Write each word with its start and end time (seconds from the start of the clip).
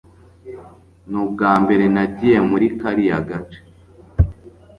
nubwa 1.09 1.51
mbere 1.63 1.85
nagiye 1.93 2.37
muri 2.49 2.67
kariya 2.79 3.19
gace 3.27 3.59